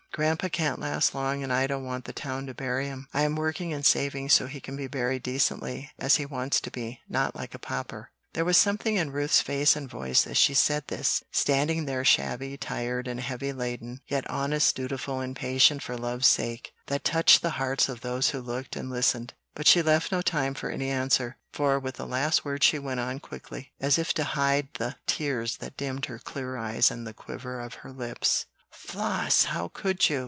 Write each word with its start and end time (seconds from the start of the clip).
Grandpa 0.13 0.49
can't 0.49 0.79
last 0.81 1.15
long, 1.15 1.41
and 1.41 1.53
I 1.53 1.67
don't 1.67 1.85
want 1.85 2.03
the 2.03 2.11
town 2.11 2.45
to 2.47 2.53
bury 2.53 2.85
him. 2.87 3.07
I'm 3.13 3.37
working 3.37 3.71
and 3.71 3.85
saving 3.85 4.27
so 4.27 4.45
he 4.45 4.59
can 4.59 4.75
be 4.75 4.87
buried 4.87 5.23
decently, 5.23 5.89
as 5.97 6.17
he 6.17 6.25
wants 6.25 6.59
to 6.59 6.69
be, 6.69 6.99
not 7.07 7.33
like 7.33 7.55
a 7.55 7.59
pauper." 7.59 8.09
There 8.33 8.43
was 8.43 8.57
something 8.57 8.97
in 8.97 9.13
Ruth's 9.13 9.39
face 9.41 9.73
and 9.77 9.89
voice 9.89 10.27
as 10.27 10.35
she 10.37 10.53
said 10.53 10.87
this, 10.89 11.23
standing 11.31 11.85
there 11.85 12.03
shabby, 12.03 12.57
tired, 12.57 13.07
and 13.07 13.21
heavy 13.21 13.53
laden, 13.53 14.01
yet 14.05 14.29
honest, 14.29 14.75
dutiful 14.75 15.21
and 15.21 15.33
patient 15.33 15.81
for 15.81 15.95
love's 15.97 16.27
sake, 16.27 16.73
that 16.87 17.05
touched 17.05 17.41
the 17.41 17.51
hearts 17.51 17.87
of 17.87 18.01
those 18.01 18.31
who 18.31 18.41
looked 18.41 18.75
and 18.75 18.89
listened; 18.89 19.33
but 19.55 19.65
she 19.65 19.81
left 19.81 20.11
no 20.11 20.21
time 20.21 20.53
for 20.55 20.69
any 20.69 20.89
answer, 20.89 21.37
for 21.53 21.79
with 21.79 21.95
the 21.95 22.05
last 22.05 22.43
word 22.43 22.65
she 22.65 22.77
went 22.77 22.99
on 22.99 23.21
quickly, 23.21 23.71
as 23.79 23.97
if 23.97 24.13
to 24.15 24.25
hide 24.25 24.67
the 24.73 24.97
tears 25.07 25.55
that 25.59 25.77
dimmed 25.77 26.07
her 26.07 26.19
clear 26.19 26.57
eyes 26.57 26.91
and 26.91 27.07
the 27.07 27.13
quiver 27.13 27.61
of 27.61 27.75
her 27.75 27.93
lips. 27.93 28.45
"Floss, 28.73 29.43
how 29.43 29.67
could 29.67 30.09
you!" 30.09 30.19